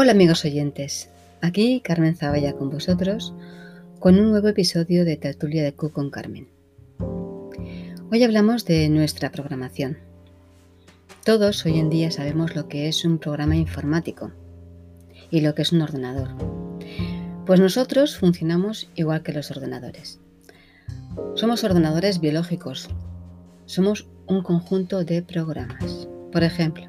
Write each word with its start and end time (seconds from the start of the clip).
Hola 0.00 0.12
amigos 0.12 0.44
oyentes, 0.44 1.10
aquí 1.40 1.80
Carmen 1.80 2.14
Zavalla 2.14 2.52
con 2.52 2.70
vosotros 2.70 3.34
con 3.98 4.16
un 4.16 4.30
nuevo 4.30 4.46
episodio 4.46 5.04
de 5.04 5.16
Tertulia 5.16 5.64
de 5.64 5.74
Q 5.74 5.90
con 5.90 6.08
Carmen. 6.08 6.46
Hoy 8.08 8.22
hablamos 8.22 8.64
de 8.64 8.88
nuestra 8.90 9.32
programación. 9.32 9.98
Todos 11.24 11.66
hoy 11.66 11.80
en 11.80 11.90
día 11.90 12.12
sabemos 12.12 12.54
lo 12.54 12.68
que 12.68 12.86
es 12.86 13.04
un 13.04 13.18
programa 13.18 13.56
informático 13.56 14.30
y 15.32 15.40
lo 15.40 15.56
que 15.56 15.62
es 15.62 15.72
un 15.72 15.82
ordenador. 15.82 16.28
Pues 17.44 17.58
nosotros 17.58 18.16
funcionamos 18.16 18.88
igual 18.94 19.24
que 19.24 19.32
los 19.32 19.50
ordenadores. 19.50 20.20
Somos 21.34 21.64
ordenadores 21.64 22.20
biológicos. 22.20 22.88
Somos 23.66 24.06
un 24.28 24.44
conjunto 24.44 25.02
de 25.02 25.22
programas. 25.22 26.06
Por 26.30 26.44
ejemplo, 26.44 26.87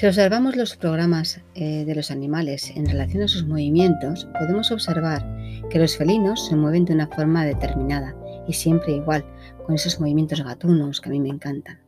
si 0.00 0.06
observamos 0.06 0.56
los 0.56 0.78
programas 0.78 1.42
eh, 1.54 1.84
de 1.84 1.94
los 1.94 2.10
animales 2.10 2.72
en 2.74 2.86
relación 2.86 3.22
a 3.22 3.28
sus 3.28 3.46
movimientos, 3.46 4.26
podemos 4.38 4.70
observar 4.70 5.22
que 5.68 5.78
los 5.78 5.94
felinos 5.98 6.46
se 6.46 6.56
mueven 6.56 6.86
de 6.86 6.94
una 6.94 7.06
forma 7.06 7.44
determinada 7.44 8.16
y 8.48 8.54
siempre 8.54 8.94
igual, 8.94 9.26
con 9.66 9.74
esos 9.74 10.00
movimientos 10.00 10.42
gatunos 10.42 11.02
que 11.02 11.10
a 11.10 11.12
mí 11.12 11.20
me 11.20 11.28
encantan. 11.28 11.80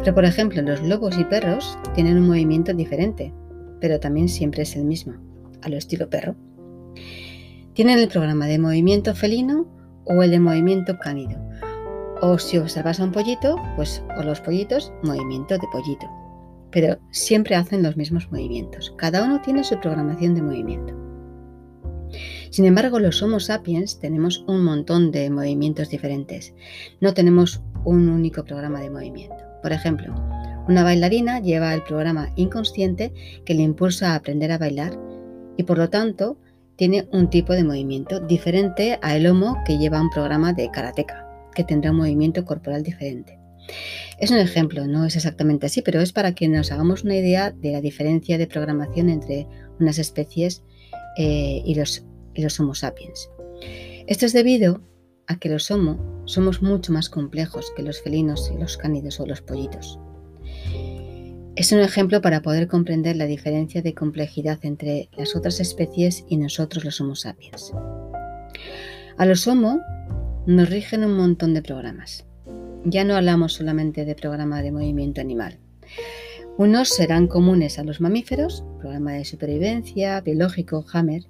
Pero 0.00 0.14
por 0.14 0.26
ejemplo, 0.26 0.60
los 0.60 0.82
lobos 0.82 1.18
y 1.18 1.24
perros 1.24 1.78
tienen 1.94 2.18
un 2.18 2.28
movimiento 2.28 2.74
diferente, 2.74 3.32
pero 3.80 3.98
también 3.98 4.28
siempre 4.28 4.64
es 4.64 4.76
el 4.76 4.84
mismo, 4.84 5.14
a 5.62 5.70
lo 5.70 5.78
estilo 5.78 6.10
perro. 6.10 6.36
Tienen 7.72 8.00
el 8.00 8.08
programa 8.08 8.48
de 8.48 8.58
movimiento 8.58 9.14
felino 9.14 9.66
o 10.04 10.22
el 10.22 10.30
de 10.30 10.40
movimiento 10.40 10.98
cánido. 10.98 11.40
O 12.20 12.38
si 12.38 12.58
observas 12.58 13.00
a 13.00 13.04
un 13.04 13.12
pollito, 13.12 13.56
pues 13.76 14.02
o 14.18 14.22
los 14.22 14.42
pollitos, 14.42 14.92
movimiento 15.02 15.54
de 15.54 15.66
pollito. 15.72 16.23
Pero 16.74 16.98
siempre 17.12 17.54
hacen 17.54 17.82
los 17.82 17.96
mismos 17.96 18.30
movimientos. 18.30 18.92
Cada 18.98 19.24
uno 19.24 19.40
tiene 19.40 19.62
su 19.64 19.80
programación 19.80 20.34
de 20.34 20.42
movimiento. 20.42 20.94
Sin 22.50 22.64
embargo, 22.64 22.98
los 22.98 23.22
Homo 23.22 23.40
sapiens 23.40 23.98
tenemos 24.00 24.44
un 24.46 24.64
montón 24.64 25.12
de 25.12 25.30
movimientos 25.30 25.88
diferentes. 25.88 26.52
No 27.00 27.14
tenemos 27.14 27.62
un 27.84 28.08
único 28.08 28.44
programa 28.44 28.80
de 28.80 28.90
movimiento. 28.90 29.36
Por 29.62 29.72
ejemplo, 29.72 30.14
una 30.66 30.82
bailarina 30.82 31.40
lleva 31.40 31.74
el 31.74 31.82
programa 31.84 32.30
inconsciente 32.36 33.12
que 33.44 33.54
le 33.54 33.62
impulsa 33.62 34.12
a 34.12 34.16
aprender 34.16 34.50
a 34.50 34.58
bailar 34.58 34.98
y 35.56 35.62
por 35.62 35.78
lo 35.78 35.90
tanto 35.90 36.38
tiene 36.76 37.08
un 37.12 37.30
tipo 37.30 37.52
de 37.52 37.64
movimiento 37.64 38.18
diferente 38.18 38.98
a 39.00 39.16
el 39.16 39.26
Homo 39.26 39.62
que 39.64 39.78
lleva 39.78 40.00
un 40.00 40.10
programa 40.10 40.52
de 40.52 40.70
karateka, 40.70 41.28
que 41.54 41.62
tendrá 41.62 41.92
un 41.92 41.98
movimiento 41.98 42.44
corporal 42.44 42.82
diferente. 42.82 43.38
Es 44.18 44.30
un 44.30 44.38
ejemplo, 44.38 44.86
no 44.86 45.04
es 45.04 45.16
exactamente 45.16 45.66
así, 45.66 45.82
pero 45.82 46.00
es 46.00 46.12
para 46.12 46.34
que 46.34 46.48
nos 46.48 46.70
hagamos 46.70 47.04
una 47.04 47.16
idea 47.16 47.50
de 47.50 47.72
la 47.72 47.80
diferencia 47.80 48.38
de 48.38 48.46
programación 48.46 49.08
entre 49.08 49.46
unas 49.80 49.98
especies 49.98 50.62
eh, 51.16 51.62
y, 51.64 51.74
los, 51.74 52.04
y 52.34 52.42
los 52.42 52.58
Homo 52.60 52.74
sapiens. 52.74 53.28
Esto 54.06 54.26
es 54.26 54.32
debido 54.32 54.82
a 55.26 55.38
que 55.38 55.48
los 55.48 55.70
Homo 55.70 56.22
somos 56.26 56.62
mucho 56.62 56.92
más 56.92 57.08
complejos 57.08 57.72
que 57.76 57.82
los 57.82 58.02
felinos 58.02 58.50
y 58.54 58.58
los 58.58 58.76
cánidos 58.76 59.18
o 59.20 59.26
los 59.26 59.40
pollitos. 59.40 59.98
Es 61.56 61.70
un 61.70 61.80
ejemplo 61.80 62.20
para 62.20 62.42
poder 62.42 62.66
comprender 62.66 63.16
la 63.16 63.26
diferencia 63.26 63.80
de 63.80 63.94
complejidad 63.94 64.58
entre 64.62 65.08
las 65.16 65.36
otras 65.36 65.60
especies 65.60 66.24
y 66.28 66.36
nosotros 66.36 66.84
los 66.84 67.00
Homo 67.00 67.14
sapiens. 67.14 67.72
A 69.16 69.26
los 69.26 69.46
Homo 69.46 69.80
nos 70.46 70.68
rigen 70.68 71.04
un 71.04 71.16
montón 71.16 71.54
de 71.54 71.62
programas. 71.62 72.26
Ya 72.84 73.04
no 73.04 73.16
hablamos 73.16 73.54
solamente 73.54 74.04
de 74.04 74.14
programa 74.14 74.62
de 74.62 74.72
movimiento 74.72 75.20
animal. 75.20 75.58
Unos 76.56 76.90
serán 76.90 77.26
comunes 77.26 77.78
a 77.78 77.82
los 77.82 78.00
mamíferos, 78.00 78.64
programa 78.78 79.14
de 79.14 79.24
supervivencia, 79.24 80.20
biológico, 80.20 80.84
Hammer, 80.92 81.22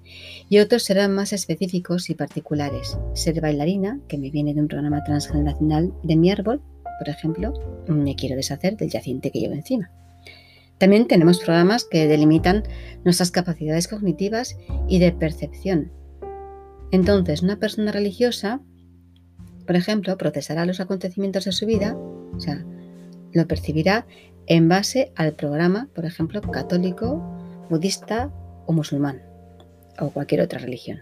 y 0.49 0.59
otros 0.59 0.83
serán 0.83 1.15
más 1.15 1.33
específicos 1.33 2.09
y 2.11 2.13
particulares. 2.13 2.97
Ser 3.13 3.41
bailarina, 3.41 3.99
que 4.07 4.19
me 4.19 4.29
viene 4.29 4.53
de 4.53 4.61
un 4.61 4.67
programa 4.67 5.03
transgeneracional 5.03 5.93
de 6.03 6.15
mi 6.15 6.29
árbol, 6.29 6.61
por 6.99 7.09
ejemplo, 7.09 7.53
me 7.87 8.15
quiero 8.15 8.35
deshacer 8.35 8.77
del 8.77 8.89
yaciente 8.89 9.31
que 9.31 9.39
llevo 9.39 9.55
encima. 9.55 9.91
También 10.77 11.07
tenemos 11.07 11.39
programas 11.39 11.85
que 11.85 12.07
delimitan 12.07 12.63
nuestras 13.03 13.31
capacidades 13.31 13.87
cognitivas 13.87 14.57
y 14.87 14.99
de 14.99 15.11
percepción. 15.11 15.91
Entonces, 16.91 17.41
una 17.41 17.57
persona 17.57 17.91
religiosa, 17.91 18.61
por 19.65 19.75
ejemplo, 19.75 20.17
procesará 20.17 20.65
los 20.65 20.79
acontecimientos 20.79 21.45
de 21.45 21.51
su 21.51 21.65
vida, 21.65 21.95
o 21.95 22.39
sea, 22.39 22.63
lo 23.33 23.47
percibirá 23.47 24.05
en 24.47 24.69
base 24.69 25.11
al 25.15 25.33
programa, 25.33 25.89
por 25.93 26.05
ejemplo, 26.05 26.41
católico, 26.41 27.21
budista 27.69 28.31
o 28.65 28.73
musulmán, 28.73 29.21
o 29.99 30.09
cualquier 30.09 30.41
otra 30.41 30.59
religión. 30.59 31.01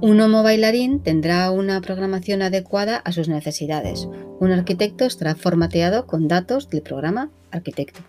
Un 0.00 0.20
homo 0.20 0.42
bailarín 0.42 1.00
tendrá 1.00 1.50
una 1.50 1.80
programación 1.80 2.42
adecuada 2.42 2.96
a 2.98 3.12
sus 3.12 3.28
necesidades. 3.28 4.08
Un 4.40 4.52
arquitecto 4.52 5.04
estará 5.04 5.34
formateado 5.34 6.06
con 6.06 6.28
datos 6.28 6.68
del 6.68 6.82
programa 6.82 7.30
arquitecto. 7.50 8.00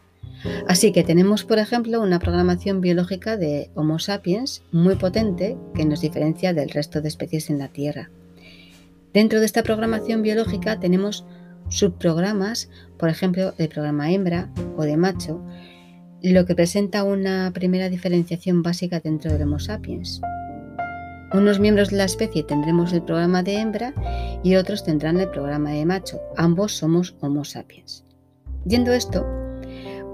Así 0.67 0.91
que 0.91 1.03
tenemos, 1.03 1.43
por 1.43 1.59
ejemplo, 1.59 2.01
una 2.01 2.19
programación 2.19 2.81
biológica 2.81 3.37
de 3.37 3.69
Homo 3.73 3.99
sapiens 3.99 4.63
muy 4.71 4.95
potente 4.95 5.57
que 5.73 5.85
nos 5.85 6.01
diferencia 6.01 6.53
del 6.53 6.69
resto 6.69 7.01
de 7.01 7.07
especies 7.07 7.49
en 7.49 7.59
la 7.59 7.69
Tierra. 7.69 8.09
Dentro 9.15 9.39
de 9.39 9.45
esta 9.45 9.63
programación 9.63 10.21
biológica 10.23 10.77
tenemos 10.77 11.25
subprogramas, 11.69 12.69
por 12.99 13.07
ejemplo, 13.07 13.53
el 13.57 13.69
programa 13.69 14.11
hembra 14.11 14.49
o 14.75 14.83
de 14.83 14.97
macho, 14.97 15.41
lo 16.21 16.45
que 16.45 16.53
presenta 16.53 17.05
una 17.05 17.49
primera 17.53 17.87
diferenciación 17.87 18.61
básica 18.61 18.99
dentro 18.99 19.31
del 19.31 19.43
Homo 19.43 19.57
sapiens. 19.57 20.19
Unos 21.33 21.61
miembros 21.61 21.91
de 21.91 21.97
la 21.97 22.03
especie 22.03 22.43
tendremos 22.43 22.91
el 22.91 23.03
programa 23.03 23.41
de 23.41 23.57
hembra 23.57 23.93
y 24.43 24.57
otros 24.57 24.83
tendrán 24.83 25.17
el 25.17 25.29
programa 25.29 25.71
de 25.71 25.85
macho. 25.85 26.19
Ambos 26.35 26.73
somos 26.73 27.15
Homo 27.21 27.45
sapiens. 27.45 28.03
Viendo 28.65 28.91
esto, 28.91 29.25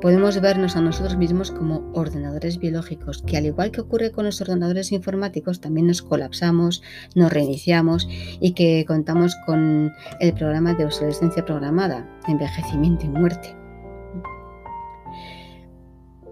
podemos 0.02 0.42
vernos 0.42 0.76
a 0.76 0.82
nosotros 0.82 1.16
mismos 1.16 1.52
como 1.52 1.90
ordenadores 1.94 2.58
biológicos, 2.58 3.22
que 3.22 3.38
al 3.38 3.46
igual 3.46 3.72
que 3.72 3.82
ocurre 3.82 4.12
con 4.12 4.26
los 4.26 4.42
ordenadores 4.42 4.92
informáticos, 4.92 5.62
también 5.62 5.88
nos 5.88 6.02
colapsamos, 6.02 6.82
nos 7.16 7.32
reiniciamos 7.32 8.10
y 8.40 8.54
que 8.54 8.84
contamos 8.88 9.36
con 9.46 9.94
el 10.20 10.34
programa 10.34 10.74
de 10.74 10.86
obsolescencia 10.86 11.46
programada, 11.46 12.10
envejecimiento 12.28 13.06
y 13.06 13.10
muerte. 13.10 13.56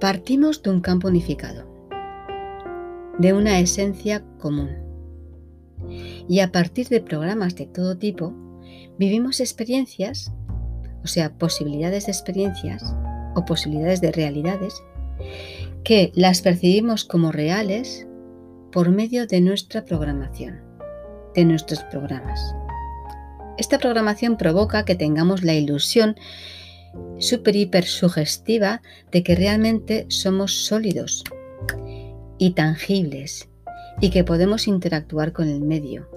Partimos 0.02 0.64
de 0.64 0.72
un 0.72 0.82
campo 0.82 1.08
unificado, 1.08 1.68
de 3.20 3.34
una 3.34 3.60
esencia 3.60 4.26
común. 4.40 4.70
Y 6.28 6.40
a 6.40 6.52
partir 6.52 6.88
de 6.88 7.02
programas 7.02 7.56
de 7.56 7.68
todo 7.68 7.98
tipo, 7.98 8.34
vivimos 8.98 9.40
experiencias, 9.40 10.32
o 11.04 11.08
sea, 11.08 11.38
posibilidades 11.38 12.06
de 12.08 12.12
experiencias 12.12 12.96
o 13.36 13.46
posibilidades 13.46 14.02
de 14.02 14.12
realidades 14.12 14.82
que 15.84 16.12
las 16.16 16.42
percibimos 16.42 17.06
como 17.06 17.32
reales 17.32 18.08
por 18.72 18.90
medio 18.90 19.28
de 19.28 19.42
nuestra 19.42 19.86
programación, 19.86 20.62
de 21.36 21.46
nuestros 21.46 21.84
programas. 21.86 22.40
Esta 23.58 23.80
programación 23.80 24.38
provoca 24.38 24.86
que 24.86 24.96
tengamos 24.96 25.44
la 25.44 25.54
ilusión 25.54 26.16
super 27.18 27.56
hiper 27.56 27.86
sugestiva 27.86 28.82
de 29.12 29.24
que 29.24 29.36
realmente 29.36 30.06
somos 30.10 30.66
sólidos 30.66 31.24
y 32.38 32.52
tangibles 32.52 33.50
y 34.00 34.12
que 34.12 34.24
podemos 34.24 34.68
interactuar 34.68 35.34
con 35.34 35.50
el 35.50 35.62
medio. 35.62 36.10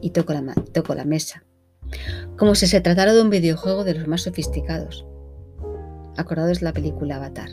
Y 0.00 0.10
toco 0.10 0.34
la, 0.34 0.54
toco 0.72 0.94
la 0.94 1.06
mesa, 1.06 1.44
como 2.36 2.54
si 2.54 2.66
se 2.66 2.82
tratara 2.82 3.14
de 3.14 3.22
un 3.22 3.30
videojuego 3.30 3.84
de 3.84 3.94
los 3.94 4.06
más 4.06 4.22
sofisticados 4.22 5.06
acordados 6.16 6.62
la 6.62 6.72
película 6.72 7.16
Avatar. 7.16 7.50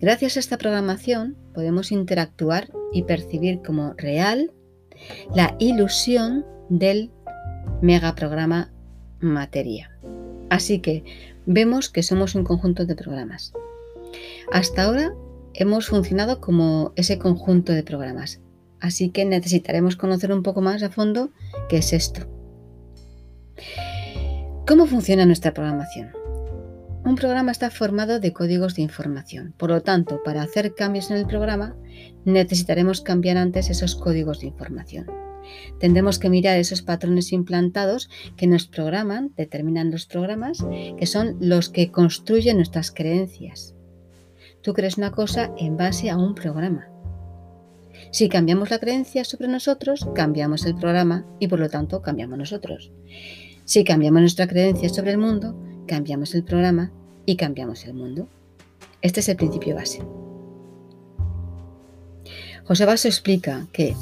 Gracias 0.00 0.36
a 0.36 0.40
esta 0.40 0.58
programación 0.58 1.36
podemos 1.54 1.92
interactuar 1.92 2.70
y 2.92 3.02
percibir 3.02 3.62
como 3.62 3.94
real 3.94 4.52
la 5.34 5.56
ilusión 5.58 6.44
del 6.68 7.10
megaprograma 7.80 8.72
materia. 9.20 9.90
Así 10.50 10.80
que 10.80 11.04
vemos 11.46 11.88
que 11.88 12.02
somos 12.02 12.34
un 12.34 12.44
conjunto 12.44 12.84
de 12.84 12.94
programas. 12.94 13.52
Hasta 14.52 14.84
ahora 14.84 15.14
hemos 15.54 15.86
funcionado 15.86 16.40
como 16.40 16.92
ese 16.96 17.18
conjunto 17.18 17.72
de 17.72 17.82
programas, 17.82 18.40
así 18.80 19.10
que 19.10 19.24
necesitaremos 19.24 19.96
conocer 19.96 20.32
un 20.32 20.42
poco 20.42 20.60
más 20.60 20.82
a 20.82 20.90
fondo 20.90 21.30
qué 21.68 21.78
es 21.78 21.92
esto. 21.92 22.26
¿Cómo 24.66 24.86
funciona 24.86 25.26
nuestra 25.26 25.52
programación? 25.54 26.10
Un 27.04 27.16
programa 27.16 27.50
está 27.50 27.68
formado 27.70 28.20
de 28.20 28.32
códigos 28.32 28.76
de 28.76 28.82
información. 28.82 29.54
Por 29.58 29.70
lo 29.70 29.82
tanto, 29.82 30.22
para 30.22 30.42
hacer 30.42 30.74
cambios 30.74 31.10
en 31.10 31.16
el 31.16 31.26
programa, 31.26 31.74
necesitaremos 32.24 33.00
cambiar 33.00 33.38
antes 33.38 33.70
esos 33.70 33.96
códigos 33.96 34.38
de 34.38 34.46
información. 34.46 35.06
Tendremos 35.80 36.20
que 36.20 36.30
mirar 36.30 36.58
esos 36.58 36.80
patrones 36.80 37.32
implantados 37.32 38.08
que 38.36 38.46
nos 38.46 38.68
programan, 38.68 39.32
determinan 39.36 39.90
los 39.90 40.06
programas, 40.06 40.64
que 40.96 41.06
son 41.06 41.36
los 41.40 41.68
que 41.70 41.90
construyen 41.90 42.56
nuestras 42.56 42.92
creencias. 42.92 43.74
tú 44.62 44.72
crees 44.72 44.96
una 44.96 45.10
cosa 45.10 45.52
en 45.58 45.76
base 45.76 46.08
a 46.08 46.16
un 46.16 46.36
programa. 46.36 46.86
Si 48.12 48.28
cambiamos 48.28 48.70
la 48.70 48.78
creencia 48.78 49.24
sobre 49.24 49.48
nosotros, 49.48 50.08
cambiamos 50.14 50.64
el 50.66 50.76
programa 50.76 51.26
y 51.40 51.48
por 51.48 51.58
lo 51.58 51.68
tanto 51.68 52.00
cambiamos 52.00 52.38
nosotros. 52.38 52.92
Si 53.64 53.82
cambiamos 53.82 54.20
nuestra 54.20 54.46
creencia 54.46 54.88
sobre 54.88 55.10
el 55.10 55.18
mundo, 55.18 55.56
cambiamos 55.86 56.34
el 56.34 56.44
programa 56.44 56.92
y 57.26 57.36
cambiamos 57.36 57.84
el 57.84 57.94
mundo. 57.94 58.28
Este 59.00 59.20
es 59.20 59.28
el 59.28 59.36
principio 59.36 59.74
base. 59.74 60.02
José 62.64 62.84
Basso 62.84 63.08
explica 63.08 63.66
que, 63.72 63.94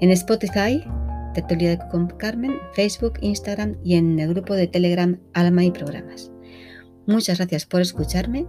en 0.00 0.10
Spotify, 0.10 0.82
Tertulia 1.32 1.70
de 1.70 1.78
con 1.92 2.08
Carmen, 2.08 2.56
Facebook, 2.72 3.12
Instagram 3.20 3.76
y 3.84 3.94
en 3.94 4.18
el 4.18 4.30
grupo 4.30 4.54
de 4.54 4.66
Telegram 4.66 5.20
Alma 5.34 5.62
y 5.62 5.70
Programas. 5.70 6.32
Muchas 7.06 7.38
gracias 7.38 7.64
por 7.64 7.80
escucharme 7.80 8.44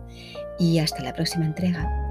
y 0.57 0.79
hasta 0.79 1.03
la 1.03 1.13
próxima 1.13 1.45
entrega. 1.45 2.04